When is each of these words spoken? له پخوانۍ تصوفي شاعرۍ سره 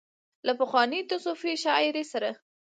له 0.47 0.53
پخوانۍ 0.59 0.99
تصوفي 1.09 1.53
شاعرۍ 1.63 2.03
سره 2.13 2.29